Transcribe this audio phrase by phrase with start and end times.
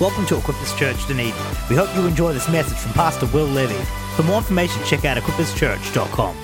[0.00, 1.34] Welcome to Equippers Church Dunedin.
[1.68, 3.74] We hope you enjoy this message from Pastor Will Levy.
[4.16, 6.36] For more information, check out equipperschurch.com.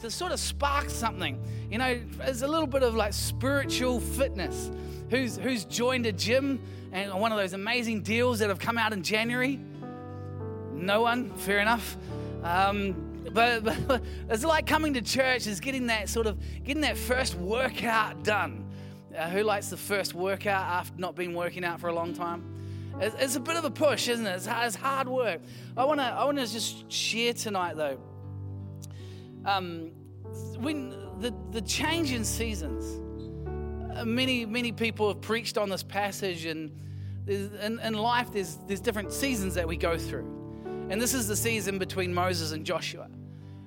[0.00, 1.40] to sort of spark something.
[1.70, 4.72] You know, there's a little bit of like spiritual fitness.
[5.08, 6.58] Who's who's joined a gym
[6.90, 9.60] and one of those amazing deals that have come out in January?
[10.72, 11.30] No one.
[11.36, 11.96] Fair enough.
[12.42, 16.96] Um, but, but it's like coming to church is getting that sort of getting that
[16.96, 18.67] first workout done.
[19.18, 22.44] Uh, who likes the first workout after not been working out for a long time?
[23.00, 24.36] It's, it's a bit of a push, isn't it?
[24.36, 25.40] It's, hard- it's hard work.
[25.76, 27.98] I wanna I wanna just share tonight though
[29.44, 29.90] um,
[30.58, 33.00] when the, the change in seasons,
[33.96, 36.70] uh, many, many people have preached on this passage, and
[37.26, 40.26] in, in life, there's, there's different seasons that we go through.
[40.90, 43.08] And this is the season between Moses and Joshua.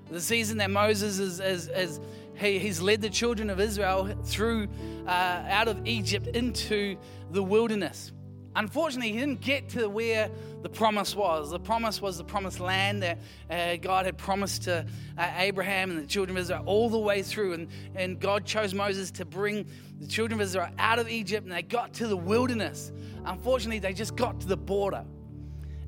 [0.09, 1.99] The season that Moses is, is, is
[2.41, 4.67] he, he's led the children of Israel through,
[5.05, 6.97] uh, out of Egypt into
[7.31, 8.11] the wilderness.
[8.53, 10.29] Unfortunately, he didn't get to where
[10.61, 11.51] the promise was.
[11.51, 14.85] The promise was the promised land that uh, God had promised to
[15.17, 17.53] uh, Abraham and the children of Israel all the way through.
[17.53, 19.65] And, and God chose Moses to bring
[20.01, 22.91] the children of Israel out of Egypt, and they got to the wilderness.
[23.25, 25.05] Unfortunately, they just got to the border.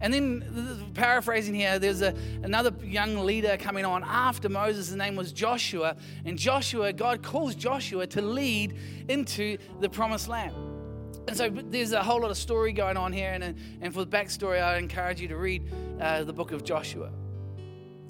[0.04, 4.88] And then, paraphrasing here, there's a, another young leader coming on after Moses.
[4.88, 5.96] His name was Joshua.
[6.26, 10.54] And Joshua, God calls Joshua to lead into the promised land.
[11.30, 13.31] And so there's a whole lot of story going on here.
[13.31, 17.09] And, and for the backstory, I encourage you to read uh, the book of Joshua.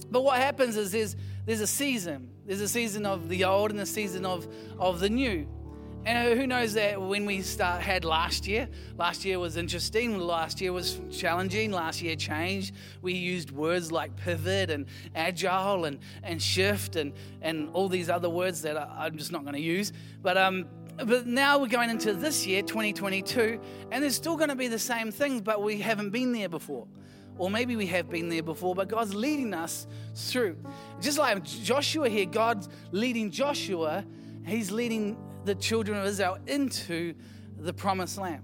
[0.09, 2.27] But what happens is there's, there's a season.
[2.47, 4.47] There's a season of the old and a season of,
[4.79, 5.47] of the new.
[6.05, 10.59] And who knows that when we start had last year, last year was interesting, last
[10.59, 12.75] year was challenging, last year changed.
[13.01, 18.29] We used words like pivot and agile and, and shift and, and all these other
[18.29, 19.93] words that I- I'm just not going to use.
[20.21, 20.65] But um,
[20.97, 23.59] but now we're going into this year, 2022,
[23.91, 26.85] and there's still going to be the same things, but we haven't been there before.
[27.37, 30.57] Or maybe we have been there before, but God's leading us through.
[31.01, 34.05] Just like Joshua here, God's leading Joshua,
[34.45, 37.13] He's leading the children of Israel into
[37.57, 38.43] the promised land.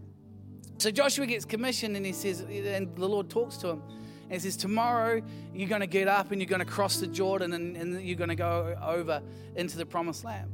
[0.78, 3.84] So Joshua gets commissioned and he says, and the Lord talks to him.
[4.24, 5.22] And he says, Tomorrow
[5.54, 8.18] you're going to get up and you're going to cross the Jordan and, and you're
[8.18, 9.22] going to go over
[9.56, 10.50] into the promised land.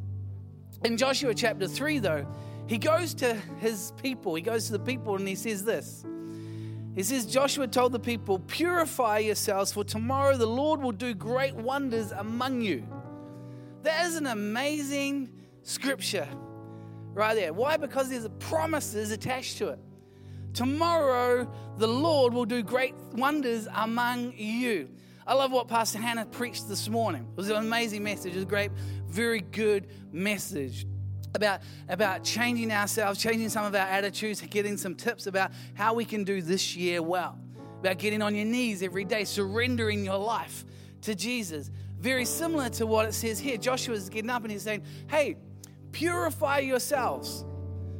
[0.83, 2.25] In Joshua chapter 3, though,
[2.67, 4.33] he goes to his people.
[4.35, 6.05] He goes to the people and he says this.
[6.95, 11.53] He says, Joshua told the people, Purify yourselves, for tomorrow the Lord will do great
[11.53, 12.87] wonders among you.
[13.83, 15.29] That is an amazing
[15.65, 16.27] scripture
[17.13, 17.51] right there.
[17.51, 17.75] Why?
[17.75, 19.79] Because there's promises attached to it.
[20.53, 24.89] Tomorrow the Lord will do great wonders among you.
[25.27, 27.27] I love what Pastor Hannah preached this morning.
[27.31, 28.33] It was an amazing message.
[28.33, 28.71] It was a great,
[29.07, 30.85] very good message
[31.33, 36.05] about, about changing ourselves, changing some of our attitudes, getting some tips about how we
[36.05, 37.37] can do this year well.
[37.79, 40.63] About getting on your knees every day, surrendering your life
[41.01, 41.71] to Jesus.
[41.99, 43.57] Very similar to what it says here.
[43.57, 45.37] Joshua is getting up and he's saying, Hey,
[45.95, 47.45] purify yourselves.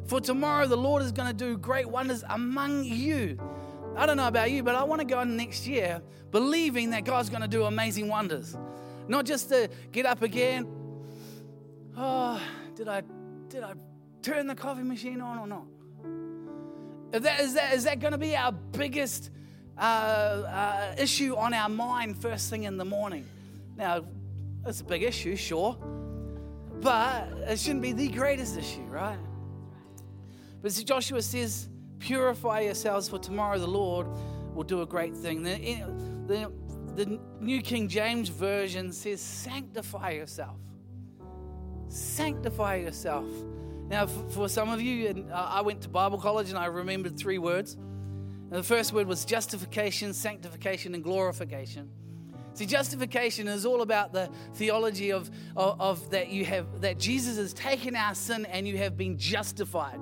[0.08, 3.40] For tomorrow the Lord is going to do great wonders among you.
[3.96, 7.06] I don't know about you, but I want to go in next year believing that
[7.06, 8.58] God's going to do amazing wonders.
[9.08, 10.68] Not just to get up again.
[11.96, 12.42] Oh,
[12.76, 13.02] did I
[13.48, 13.74] did I
[14.22, 15.66] turn the coffee machine on or not?
[17.14, 19.30] Is that, is that, is that going to be our biggest
[19.78, 23.26] uh, uh, issue on our mind first thing in the morning?
[23.78, 24.04] Now,
[24.66, 25.78] it's a big issue, sure,
[26.82, 29.18] but it shouldn't be the greatest issue, right?
[30.62, 31.70] But see, Joshua says,
[32.00, 34.08] Purify yourselves, for tomorrow the Lord
[34.54, 35.44] will do a great thing.
[35.44, 35.58] The,
[36.28, 36.52] the,
[36.96, 40.58] the New King James Version says, Sanctify yourself.
[41.88, 43.26] Sanctify yourself.
[43.88, 47.74] Now, for some of you, I went to Bible college and I remembered three words.
[47.74, 51.90] And the first word was justification, sanctification, and glorification.
[52.56, 57.36] See, justification is all about the theology of, of, of that you have that Jesus
[57.36, 60.00] has taken our sin and you have been justified.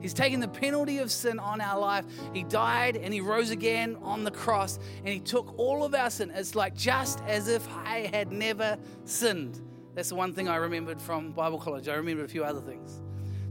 [0.00, 2.04] He's taken the penalty of sin on our life.
[2.34, 6.10] He died and he rose again on the cross and he took all of our
[6.10, 6.32] sin.
[6.34, 9.60] It's like just as if I had never sinned.
[9.94, 11.86] That's the one thing I remembered from Bible college.
[11.86, 13.00] I remembered a few other things.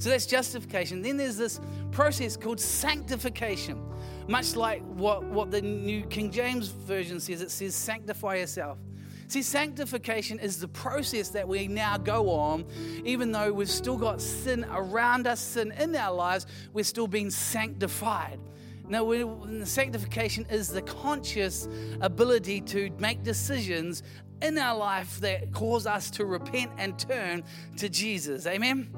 [0.02, 1.04] So that's justification.
[1.04, 1.62] Then there's this
[1.92, 3.80] process called sanctification.
[4.28, 8.80] Much like what, what the New King James Version says, it says, sanctify yourself.
[9.28, 12.66] See, sanctification is the process that we now go on,
[13.06, 17.30] even though we've still got sin around us, sin in our lives, we're still being
[17.30, 18.40] sanctified.
[18.90, 19.08] Now,
[19.66, 21.68] sanctification is the conscious
[22.02, 24.02] ability to make decisions
[24.42, 27.44] in our life that cause us to repent and turn
[27.78, 28.48] to Jesus.
[28.48, 28.90] Amen?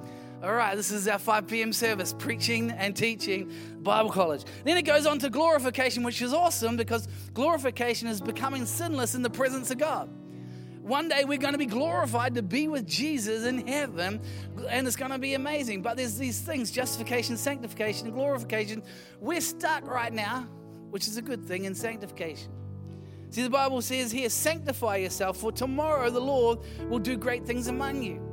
[0.44, 1.72] All right, this is our 5 p.m.
[1.72, 3.50] service, preaching and teaching
[3.82, 4.44] Bible college.
[4.66, 9.22] Then it goes on to glorification, which is awesome because glorification is becoming sinless in
[9.22, 10.10] the presence of God.
[10.82, 14.20] One day we're going to be glorified to be with Jesus in heaven,
[14.68, 15.82] and it's going to be amazing.
[15.82, 18.84] But there's these things justification, sanctification, glorification.
[19.22, 20.46] We're stuck right now,
[20.90, 22.52] which is a good thing, in sanctification.
[23.30, 26.60] See, the Bible says here, sanctify yourself, for tomorrow the Lord
[26.90, 28.33] will do great things among you.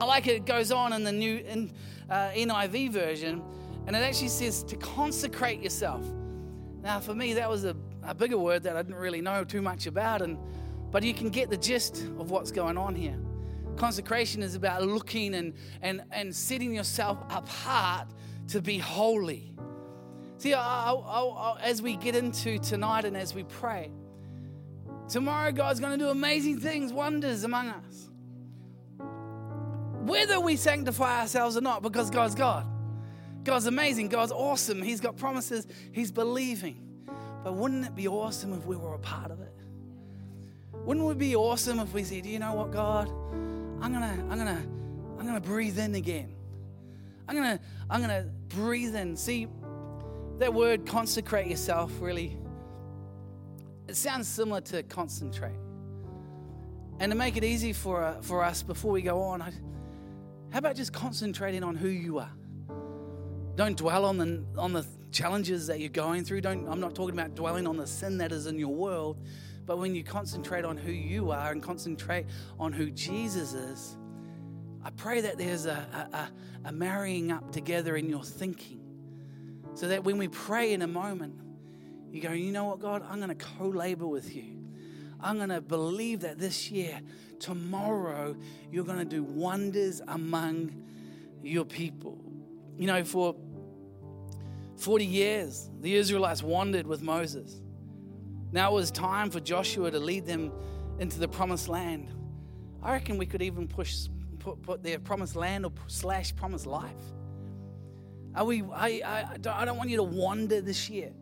[0.00, 1.72] I like it, it goes on in the new in,
[2.08, 3.42] uh, NIV version,
[3.86, 6.02] and it actually says to consecrate yourself.
[6.82, 9.60] Now, for me, that was a, a bigger word that I didn't really know too
[9.60, 10.38] much about, and
[10.90, 13.18] but you can get the gist of what's going on here.
[13.76, 18.08] Consecration is about looking and, and, and setting yourself apart
[18.48, 19.52] to be holy.
[20.38, 23.90] See, I, I, I, as we get into tonight and as we pray,
[25.08, 28.08] tomorrow God's going to do amazing things, wonders among us.
[30.08, 32.66] Whether we sanctify ourselves or not, because God's God.
[33.44, 34.08] God's amazing.
[34.08, 34.82] God's awesome.
[34.82, 35.66] He's got promises.
[35.92, 36.80] He's believing.
[37.44, 39.54] But wouldn't it be awesome if we were a part of it?
[40.72, 43.08] Wouldn't it be awesome if we said, Do you know what, God,
[43.82, 44.62] I'm gonna, I'm gonna,
[45.18, 46.34] I'm gonna breathe in again.
[47.28, 47.60] I'm gonna,
[47.90, 49.14] I'm gonna breathe in.
[49.16, 49.46] See,
[50.38, 52.36] that word consecrate yourself really,
[53.86, 55.58] it sounds similar to concentrate.
[57.00, 59.52] And to make it easy for, for us before we go on, I,
[60.50, 62.32] how about just concentrating on who you are?
[63.56, 66.40] Don't dwell on the, on the challenges that you're going through.
[66.40, 69.20] Don't, I'm not talking about dwelling on the sin that is in your world,
[69.66, 72.26] but when you concentrate on who you are and concentrate
[72.58, 73.96] on who Jesus is,
[74.84, 76.30] I pray that there's a,
[76.64, 78.80] a, a marrying up together in your thinking.
[79.74, 81.38] So that when we pray in a moment,
[82.10, 84.57] you go, you know what, God, I'm going to co labor with you.
[85.20, 87.00] I'm going to believe that this year,
[87.40, 88.36] tomorrow,
[88.70, 90.82] you're going to do wonders among
[91.42, 92.18] your people.
[92.76, 93.34] You know, for
[94.76, 97.60] 40 years, the Israelites wandered with Moses.
[98.52, 100.52] Now it was time for Joshua to lead them
[100.98, 102.08] into the promised land.
[102.82, 104.06] I reckon we could even push,
[104.38, 106.94] put, put their promised land or slash promised life.
[108.34, 111.12] Are we, I, I, I don't want you to wander this year.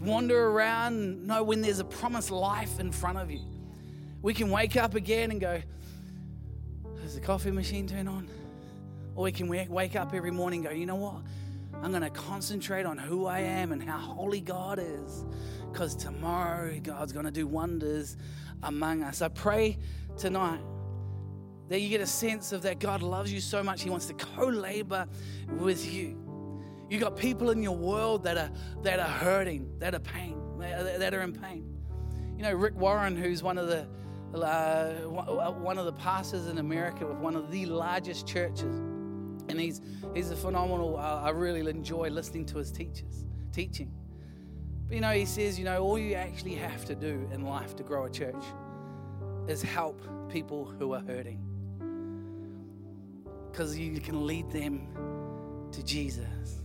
[0.00, 3.40] Wander around, know when there's a promised life in front of you.
[4.22, 5.62] We can wake up again and go,
[7.02, 8.28] does the coffee machine turn on?
[9.14, 11.22] Or we can wake up every morning and go, you know what?
[11.82, 15.24] I'm going to concentrate on who I am and how holy God is
[15.70, 18.16] because tomorrow God's going to do wonders
[18.62, 19.22] among us.
[19.22, 19.78] I pray
[20.16, 20.60] tonight
[21.68, 24.14] that you get a sense of that God loves you so much, He wants to
[24.14, 25.06] co labor
[25.58, 26.23] with you.
[26.94, 28.50] You got people in your world that are,
[28.82, 31.76] that are hurting, that are pain, that are in pain.
[32.36, 33.88] You know, Rick Warren, who's one of the
[34.32, 38.78] uh, one of the pastors in America with one of the largest churches,
[39.48, 39.80] and he's
[40.14, 40.96] he's a phenomenal.
[40.96, 43.92] Uh, I really enjoy listening to his teachers teaching.
[44.86, 47.74] But you know, he says, you know, all you actually have to do in life
[47.74, 48.44] to grow a church
[49.48, 51.40] is help people who are hurting.
[53.50, 54.86] Because you can lead them
[55.72, 56.60] to Jesus.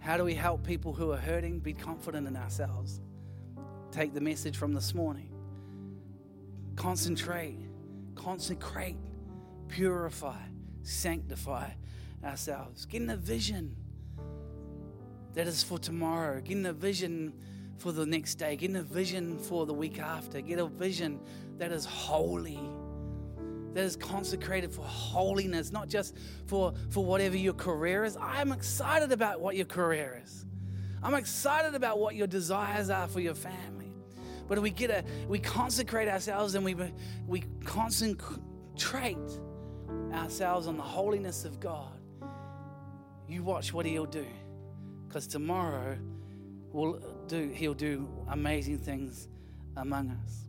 [0.00, 1.60] How do we help people who are hurting?
[1.60, 3.00] Be confident in ourselves.
[3.92, 5.30] Take the message from this morning.
[6.74, 7.58] Concentrate,
[8.14, 8.96] consecrate,
[9.68, 10.40] purify,
[10.82, 11.70] sanctify
[12.24, 12.86] ourselves.
[12.86, 13.76] Get in a vision
[15.34, 16.40] that is for tomorrow.
[16.40, 17.34] Getting a vision
[17.76, 18.56] for the next day.
[18.56, 20.40] Getting a vision for the week after.
[20.40, 21.20] Get a vision
[21.58, 22.58] that is holy,
[23.74, 28.16] that is consecrated for holiness, not just for, for whatever your career is.
[28.20, 30.44] I'm excited about what your career is.
[31.02, 33.92] I'm excited about what your desires are for your family.
[34.48, 36.74] But we get a we consecrate ourselves and we
[37.28, 39.16] we concentrate
[40.12, 41.92] ourselves on the holiness of God.
[43.28, 44.26] You watch what he'll do
[45.06, 45.96] because tomorrow
[46.72, 49.28] will do, he'll do amazing things
[49.76, 50.46] among us.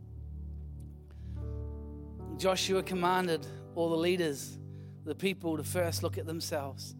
[2.38, 4.58] Joshua commanded all the leaders,
[5.04, 6.94] the people, to first look at themselves.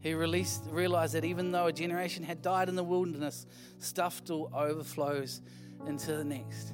[0.00, 3.46] He released, realized that even though a generation had died in the wilderness,
[3.78, 5.40] stuff still overflows
[5.86, 6.72] into the next.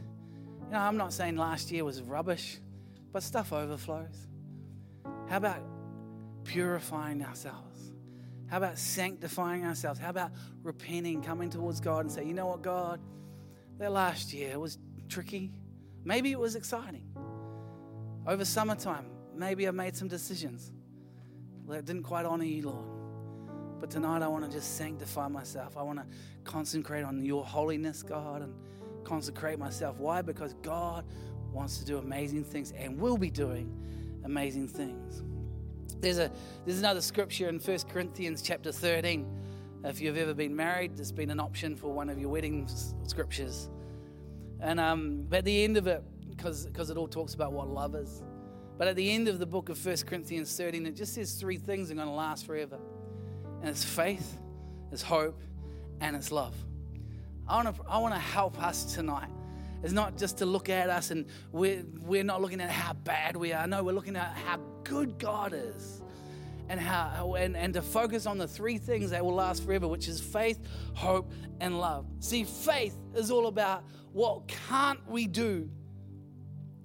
[0.67, 2.59] You know, I'm not saying last year was rubbish,
[3.13, 4.29] but stuff overflows.
[5.29, 5.63] How about
[6.45, 7.93] purifying ourselves?
[8.47, 9.99] How about sanctifying ourselves?
[9.99, 10.33] How about
[10.63, 13.01] repenting, coming towards God and say, you know what, God,
[13.79, 15.53] that last year was tricky.
[16.05, 17.03] Maybe it was exciting.
[18.27, 20.73] Over summertime, maybe I made some decisions
[21.69, 22.87] that didn't quite honor you, Lord.
[23.81, 25.77] But tonight I want to just sanctify myself.
[25.77, 26.07] I want to
[26.45, 28.55] concentrate on your holiness, God, and
[29.05, 29.99] consecrate myself.
[29.99, 30.23] Why?
[30.23, 31.05] Because God
[31.53, 33.71] wants to do amazing things and will be doing
[34.25, 35.23] amazing things.
[36.01, 36.31] There's, a,
[36.65, 39.27] there's another scripture in 1 Corinthians chapter 13.
[39.85, 42.69] If you've ever been married, there's been an option for one of your wedding
[43.07, 43.69] scriptures.
[44.61, 46.03] And um, at the end of it,
[46.37, 48.23] because it all talks about what love is,
[48.77, 51.59] but at the end of the book of 1 Corinthians 13, it just says three
[51.59, 52.79] things are going to last forever.
[53.61, 54.39] And it's faith,
[54.91, 55.41] it's hope,
[56.01, 56.55] and it's love.
[57.47, 59.29] I want to I want to help us tonight.
[59.83, 63.37] It's not just to look at us and we're, we're not looking at how bad
[63.37, 63.67] we are.
[63.67, 66.01] No, we're looking at how good God is
[66.71, 70.09] and how and, and to focus on the three things that will last forever, which
[70.09, 70.59] is faith,
[70.95, 72.07] hope, and love.
[72.21, 75.69] See, faith is all about what can't we do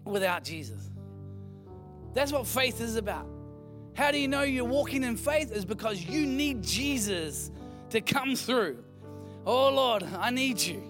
[0.10, 0.90] without Jesus.
[2.14, 3.28] That's what faith is about.
[3.94, 5.52] How do you know you're walking in faith?
[5.52, 7.52] Is because you need Jesus
[7.90, 8.84] to come through.
[9.46, 10.84] Oh Lord, I need you.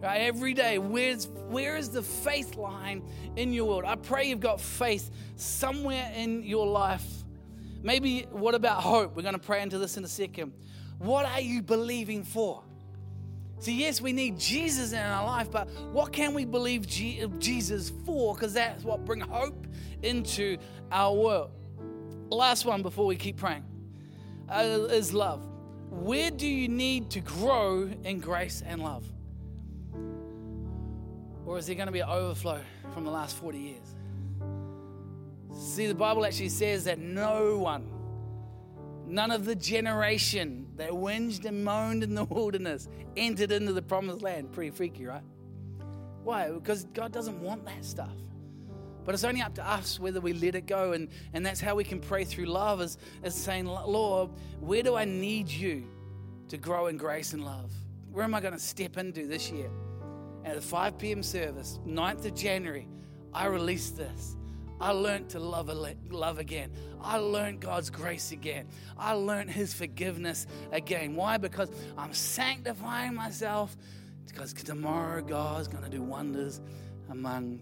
[0.00, 3.02] Right, every day, where's where is the faith line
[3.36, 3.84] in your world?
[3.84, 7.04] I pray you've got faith somewhere in your life.
[7.82, 9.14] Maybe what about hope?
[9.14, 10.52] We're going to pray into this in a second.
[10.98, 12.62] What are you believing for?
[13.60, 18.34] See, yes, we need Jesus in our life, but what can we believe Jesus for?
[18.34, 19.66] Because that's what brings hope
[20.02, 20.56] into
[20.90, 21.50] our world.
[22.30, 23.64] Last one before we keep praying
[24.48, 25.46] uh, is love.
[25.90, 29.04] Where do you need to grow in grace and love?
[31.44, 32.60] Or is there going to be an overflow
[32.94, 33.94] from the last 40 years?
[35.52, 37.86] See, the Bible actually says that no one,
[39.10, 44.22] none of the generation that whinged and moaned in the wilderness entered into the promised
[44.22, 44.52] land.
[44.52, 45.22] Pretty freaky, right?
[46.22, 46.50] Why?
[46.50, 48.14] Because God doesn't want that stuff.
[49.04, 50.92] But it's only up to us whether we let it go.
[50.92, 54.94] And, and that's how we can pray through love is, is saying, Lord, where do
[54.94, 55.84] I need you
[56.48, 57.72] to grow in grace and love?
[58.12, 59.70] Where am I going to step into this year?
[60.44, 61.22] At the 5 p.m.
[61.22, 62.88] service, 9th of January,
[63.32, 64.36] I release this.
[64.80, 65.70] I learned to love,
[66.10, 66.72] love again.
[67.02, 68.66] I learned God's grace again.
[68.98, 71.14] I learned His forgiveness again.
[71.14, 71.36] Why?
[71.36, 73.76] Because I'm sanctifying myself.
[74.26, 76.60] Because tomorrow God's going to do wonders
[77.10, 77.60] among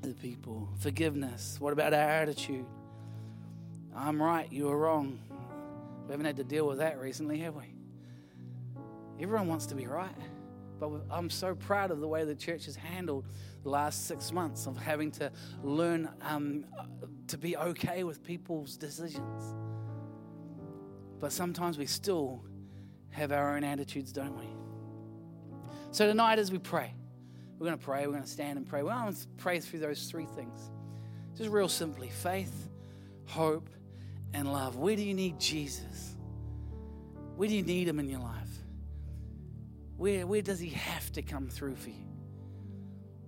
[0.00, 0.68] the people.
[0.78, 1.56] Forgiveness.
[1.60, 2.64] What about our attitude?
[3.94, 5.18] I'm right, you are wrong.
[6.06, 7.74] We haven't had to deal with that recently, have we?
[9.20, 10.14] Everyone wants to be right.
[10.90, 13.26] But I'm so proud of the way the church has handled
[13.62, 15.30] the last six months of having to
[15.62, 16.66] learn um,
[17.28, 19.42] to be okay with people's decisions.
[21.20, 22.44] But sometimes we still
[23.10, 24.48] have our own attitudes, don't we?
[25.92, 26.92] So tonight, as we pray,
[27.58, 28.82] we're going to pray, we're going to stand and pray.
[28.82, 30.70] We're going to pray through those three things.
[31.36, 32.68] Just real simply faith,
[33.26, 33.70] hope,
[34.32, 34.76] and love.
[34.76, 36.16] Where do you need Jesus?
[37.36, 38.43] Where do you need him in your life?
[39.96, 42.06] Where, where does he have to come through for you?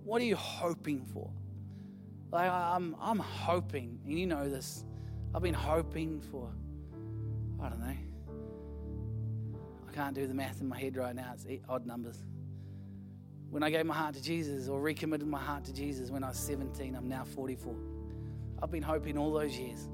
[0.03, 1.29] What are you hoping for?
[2.31, 4.83] Like I'm, I'm hoping, and you know this.
[5.33, 6.51] I've been hoping for,
[7.61, 7.95] I don't know.
[9.87, 11.33] I can't do the math in my head right now.
[11.33, 12.23] It's odd numbers.
[13.49, 16.29] When I gave my heart to Jesus or recommitted my heart to Jesus when I
[16.29, 17.73] was 17, I'm now 44.
[18.61, 19.87] I've been hoping all those years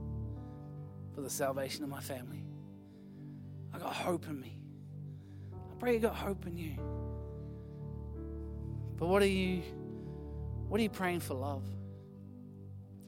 [1.14, 2.44] for the salvation of my family.
[3.74, 4.63] I got hope in me.
[5.84, 6.76] Pray you got hope in you.
[8.96, 9.62] But what are you
[10.70, 11.66] what are you praying for love?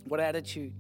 [0.04, 0.74] What attitude?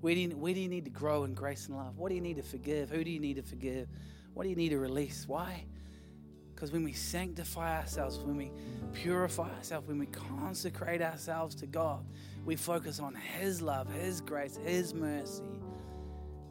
[0.00, 1.96] Where do, you, where do you need to grow in grace and love?
[1.98, 2.90] What do you need to forgive?
[2.90, 3.86] Who do you need to forgive?
[4.32, 5.24] What do you need to release?
[5.28, 5.66] Why?
[6.52, 8.50] Because when we sanctify ourselves, when we
[8.92, 12.04] purify ourselves, when we consecrate ourselves to God,
[12.44, 15.44] we focus on His love, His grace, His mercy.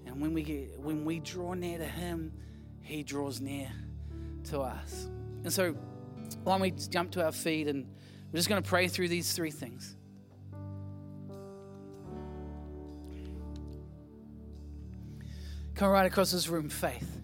[0.05, 2.31] And when we get when we draw near to Him,
[2.79, 3.69] He draws near
[4.45, 5.07] to us.
[5.43, 5.73] And so
[6.43, 7.85] why don't we jump to our feet and
[8.31, 9.95] we're just going to pray through these three things.
[15.75, 17.21] Come right across this room, faith.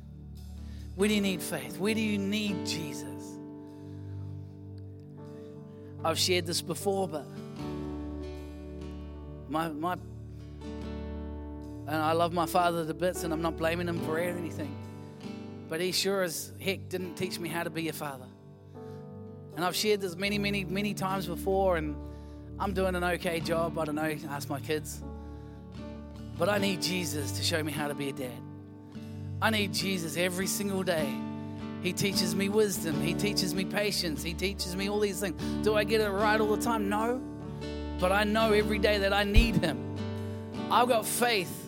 [0.95, 1.77] Where do you need faith?
[1.77, 3.05] Where do you need Jesus?
[6.03, 7.25] I've shared this before, but
[9.49, 9.93] my my
[11.87, 14.75] and I love my father to bits, and I'm not blaming him for anything.
[15.69, 18.25] But he sure as heck didn't teach me how to be a father.
[19.55, 21.95] And I've shared this many, many, many times before, and
[22.59, 23.77] I'm doing an okay job.
[23.77, 25.01] I don't know, ask my kids.
[26.37, 28.41] But I need Jesus to show me how to be a dad.
[29.41, 31.13] I need Jesus every single day.
[31.81, 32.99] He teaches me wisdom.
[33.01, 34.23] He teaches me patience.
[34.23, 35.41] He teaches me all these things.
[35.63, 36.89] Do I get it right all the time?
[36.89, 37.21] No.
[37.99, 39.95] But I know every day that I need Him.
[40.71, 41.58] I've got faith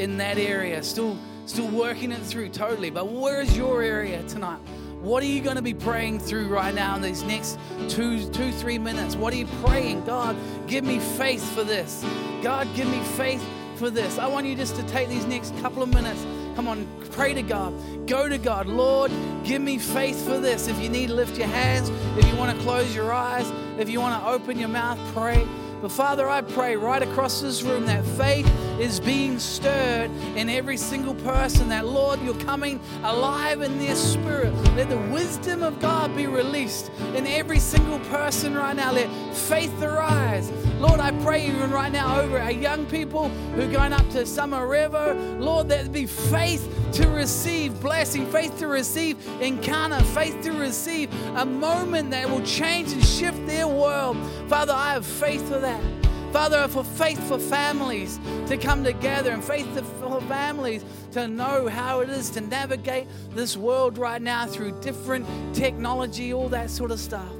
[0.00, 2.90] in that area, still, still working it through totally.
[2.90, 4.58] But where's your area tonight?
[5.02, 8.50] What are you going to be praying through right now in these next two, two,
[8.52, 9.14] three minutes?
[9.14, 10.04] What are you praying?
[10.04, 12.04] God, give me faith for this.
[12.42, 13.44] God, give me faith
[13.76, 14.18] for this.
[14.18, 16.24] I want you just to take these next couple of minutes.
[16.56, 17.74] Come on, pray to God.
[18.06, 18.66] Go to God.
[18.66, 19.10] Lord,
[19.44, 20.66] give me faith for this.
[20.66, 23.88] If you need to lift your hands, if you want to close your eyes, if
[23.88, 25.46] you want to open your mouth, pray.
[25.80, 28.46] But Father, I pray right across this room that faith
[28.80, 31.68] is being stirred in every single person.
[31.68, 34.54] That, Lord, you're coming alive in their spirit.
[34.74, 38.92] Let the wisdom of God be released in every single person right now.
[38.92, 40.50] Let faith arise.
[40.78, 44.24] Lord, I pray even right now over our young people who are going up to
[44.24, 45.14] Summer River.
[45.38, 51.44] Lord, there be faith to receive blessing, faith to receive encounter, faith to receive a
[51.44, 54.16] moment that will change and shift their world.
[54.48, 55.99] Father, I have faith for that.
[56.32, 59.66] Father, for faith for families to come together and faith
[59.98, 65.26] for families to know how it is to navigate this world right now through different
[65.54, 67.32] technology, all that sort of stuff.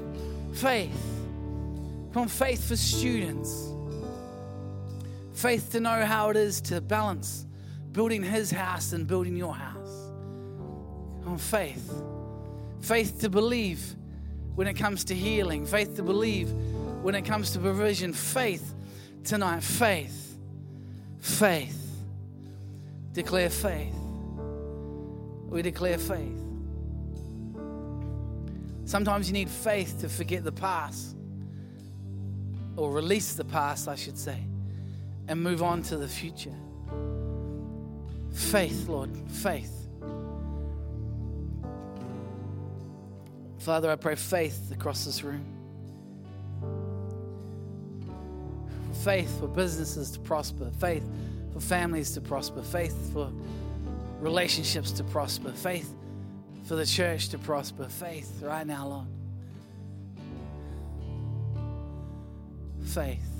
[0.53, 0.91] Faith.
[2.11, 3.69] From faith for students.
[5.33, 7.45] Faith to know how it is to balance
[7.93, 10.11] building his house and building your house.
[11.25, 12.03] On faith.
[12.81, 13.95] Faith to believe
[14.55, 16.51] when it comes to healing, faith to believe
[17.01, 18.75] when it comes to provision, faith
[19.23, 20.37] tonight, faith,
[21.19, 21.77] faith.
[23.13, 23.95] Declare faith.
[25.49, 26.39] We declare faith.
[28.85, 31.15] Sometimes you need faith to forget the past,
[32.75, 34.37] or release the past, I should say,
[35.27, 36.55] and move on to the future.
[38.33, 39.87] Faith, Lord, faith.
[43.59, 45.60] Father, I pray faith across this room.
[49.03, 51.03] Faith for businesses to prosper, faith
[51.53, 53.31] for families to prosper, faith for
[54.19, 55.93] relationships to prosper, faith
[56.63, 59.07] for the church to prosper, faith right now, Lord.
[62.85, 63.31] Faith.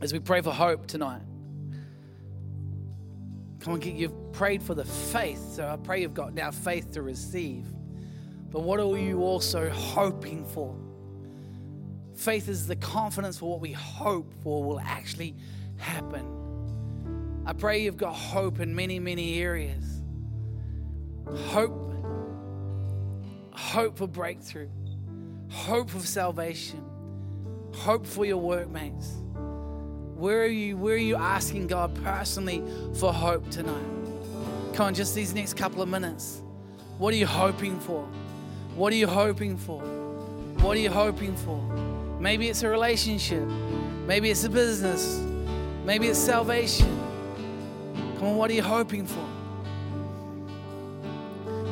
[0.00, 1.22] as we pray for hope tonight.
[3.60, 7.02] Come on, you've prayed for the faith, so I pray you've got now faith to
[7.02, 7.66] receive.
[8.50, 10.74] But what are you also hoping for?
[12.14, 15.36] Faith is the confidence for what we hope for will actually
[15.76, 16.26] happen.
[17.46, 20.02] I pray you've got hope in many, many areas.
[21.46, 21.94] Hope,
[23.52, 24.70] hope for breakthrough,
[25.50, 26.82] hope for salvation,
[27.72, 29.18] hope for your workmates
[30.18, 30.76] where are you?
[30.76, 32.60] Where are you asking God personally
[32.94, 33.86] for hope tonight?
[34.72, 36.42] Come on, just these next couple of minutes.
[36.98, 38.08] What are you hoping for?
[38.78, 39.80] What are you hoping for?
[40.60, 41.60] What are you hoping for?
[42.20, 43.42] Maybe it's a relationship.
[44.06, 45.18] Maybe it's a business.
[45.84, 46.86] Maybe it's salvation.
[48.18, 49.26] Come on, what are you hoping for?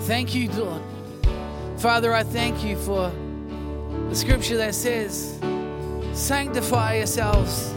[0.01, 0.83] Thank you, Lord.
[1.79, 3.13] Father, I thank you for
[4.09, 5.39] the scripture that says,
[6.13, 7.73] Sanctify yourselves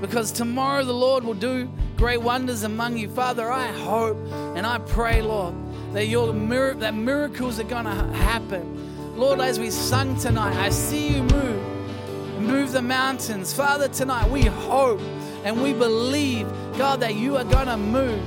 [0.00, 3.10] because tomorrow the Lord will do great wonders among you.
[3.10, 4.16] Father, I hope
[4.56, 5.54] and I pray, Lord,
[5.94, 9.16] that your mir- that miracles are going to happen.
[9.16, 13.52] Lord, as we sung tonight, I see you move, move the mountains.
[13.52, 15.00] Father, tonight we hope
[15.44, 18.20] and we believe, God, that you are going to move.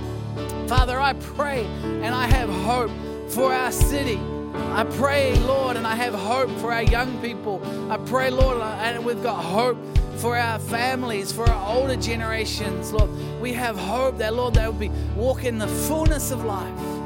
[0.70, 2.90] Father, I pray and I have hope
[3.30, 4.20] for our city.
[4.72, 7.62] I pray, Lord, and I have hope for our young people.
[7.92, 9.78] I pray, Lord, uh, and we've got hope
[10.20, 13.10] for our families, for our older generations, Lord.
[13.42, 16.97] We have hope that, Lord, they will be walking the fullness of life.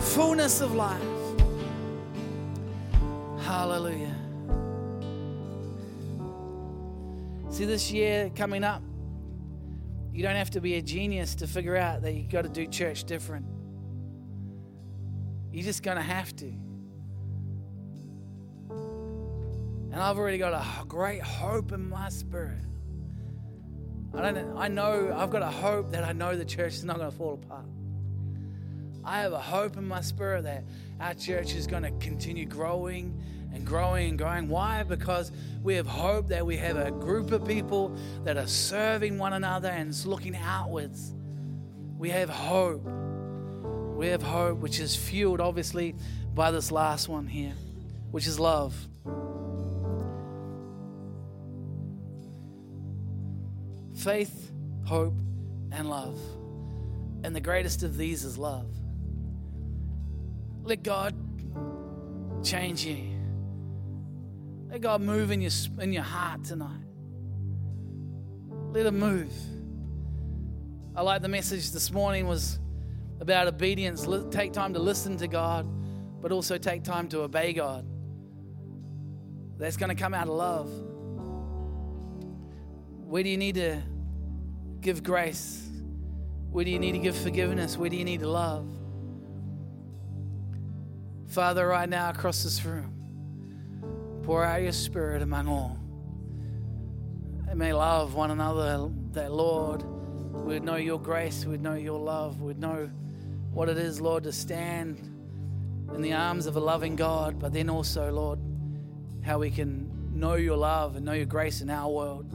[0.00, 1.02] Fullness of life.
[3.40, 4.14] Hallelujah.
[7.50, 8.82] See, this year coming up,
[10.12, 12.66] you don't have to be a genius to figure out that you've got to do
[12.66, 13.46] church different.
[15.52, 16.52] You're just going to have to.
[19.90, 22.64] And I've already got a great hope in my spirit.
[24.14, 26.96] I don't I know I've got a hope that I know the church is not
[26.98, 27.66] going to fall apart.
[29.08, 30.64] I have a hope in my spirit that
[31.00, 33.18] our church is going to continue growing
[33.54, 34.50] and growing and growing.
[34.50, 34.82] Why?
[34.82, 39.32] Because we have hope that we have a group of people that are serving one
[39.32, 41.14] another and looking outwards.
[41.96, 42.84] We have hope.
[43.96, 45.94] We have hope, which is fueled obviously
[46.34, 47.54] by this last one here,
[48.10, 48.76] which is love.
[53.94, 54.52] faith,
[54.84, 55.18] hope,
[55.72, 56.20] and love.
[57.24, 58.70] And the greatest of these is love.
[60.68, 61.14] Let God
[62.44, 62.98] change you.
[64.70, 65.50] Let God move in your,
[65.80, 66.84] in your heart tonight.
[68.72, 69.32] Let Him move.
[70.94, 72.58] I like the message this morning was
[73.18, 74.06] about obedience.
[74.30, 75.66] Take time to listen to God,
[76.20, 77.86] but also take time to obey God.
[79.56, 80.70] That's going to come out of love.
[83.06, 83.80] Where do you need to
[84.82, 85.66] give grace?
[86.50, 87.78] Where do you need to give forgiveness?
[87.78, 88.77] Where do you need to love?
[91.28, 95.78] Father, right now across this room, pour out your spirit among all.
[97.48, 102.40] And may love one another, that Lord, we'd know your grace, we'd know your love,
[102.40, 102.90] we'd know
[103.52, 104.96] what it is, Lord, to stand
[105.94, 108.38] in the arms of a loving God, but then also, Lord,
[109.22, 112.30] how we can know your love and know your grace in our world.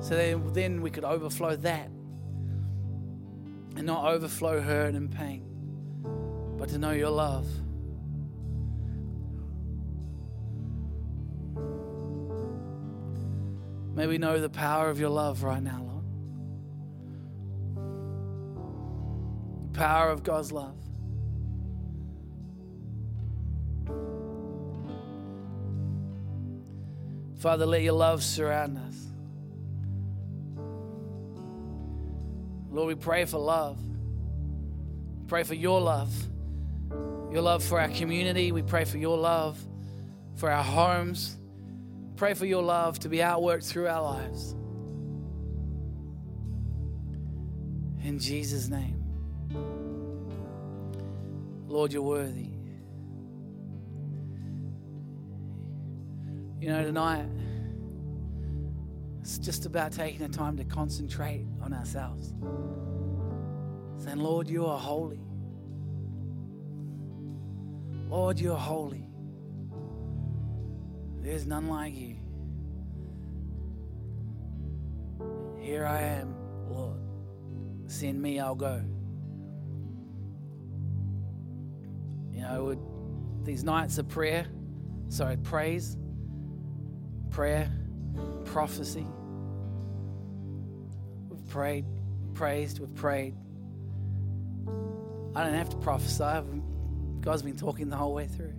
[0.00, 1.86] So then, then we could overflow that
[3.76, 5.42] and not overflow hurt and pain,
[6.58, 7.46] but to know your love.
[13.94, 16.04] May we know the power of your love right now, Lord.
[19.72, 20.76] The power of God's love.
[27.38, 28.96] Father, let your love surround us.
[32.70, 33.78] Lord, we pray for love.
[35.26, 36.14] Pray for your love.
[37.30, 38.52] Your love for our community.
[38.52, 39.58] We pray for your love
[40.36, 41.36] for our homes.
[42.22, 44.52] Pray for your love to be outworked through our lives.
[48.04, 49.02] In Jesus' name.
[51.66, 52.50] Lord, you're worthy.
[56.60, 57.26] You know, tonight,
[59.20, 62.34] it's just about taking the time to concentrate on ourselves.
[63.96, 65.26] Saying, Lord, you are holy.
[68.08, 69.08] Lord, you are holy.
[71.22, 72.11] There's none like you.
[75.62, 76.34] Here I am,
[76.68, 76.98] Lord.
[77.86, 78.82] Send me, I'll go.
[82.32, 84.46] You know, with these nights of prayer,
[85.08, 85.96] sorry, praise,
[87.30, 87.70] prayer,
[88.44, 89.06] prophecy.
[91.28, 91.84] We've prayed,
[92.34, 93.36] praised, we've prayed.
[95.36, 96.42] I don't have to prophesy.
[97.20, 98.54] God's been talking the whole way through.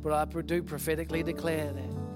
[0.00, 2.09] But I do prophetically declare that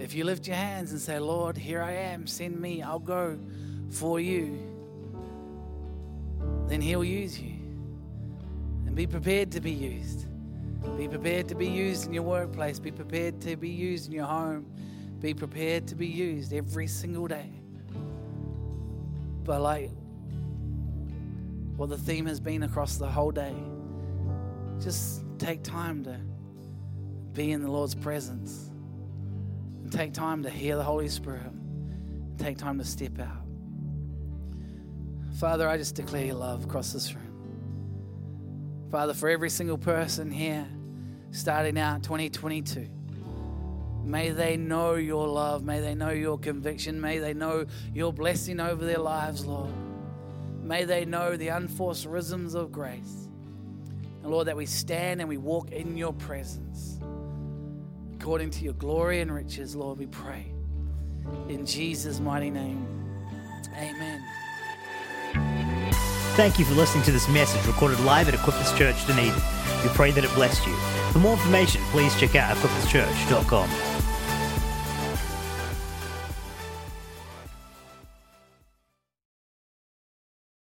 [0.00, 3.38] if you lift your hands and say, Lord, here I am, send me, I'll go
[3.90, 4.58] for you,
[6.68, 7.54] then He'll use you.
[8.86, 10.26] And be prepared to be used.
[10.96, 12.78] Be prepared to be used in your workplace.
[12.78, 14.66] Be prepared to be used in your home.
[15.20, 17.50] Be prepared to be used every single day.
[19.44, 19.90] But, like
[21.76, 23.54] what the theme has been across the whole day,
[24.80, 26.18] just take time to
[27.32, 28.69] be in the Lord's presence
[29.90, 31.52] take time to hear the Holy Spirit
[32.40, 33.44] take time to step out.
[35.38, 38.88] Father, I just declare your love across this room.
[38.90, 40.66] Father, for every single person here
[41.30, 42.88] starting out 2022,
[44.04, 45.62] may they know your love.
[45.62, 47.00] May they know your conviction.
[47.00, 49.70] May they know your blessing over their lives, Lord.
[50.62, 53.28] May they know the unforced rhythms of grace.
[54.22, 56.99] And Lord, that we stand and we walk in your presence
[58.20, 60.52] according to your glory and riches, Lord, we pray.
[61.48, 62.86] In Jesus' mighty name,
[63.74, 64.22] amen.
[66.36, 69.34] Thank you for listening to this message recorded live at Equippers Church Dunedin.
[69.82, 70.74] We pray that it blessed you.
[71.12, 73.89] For more information, please check out equipperschurch.com.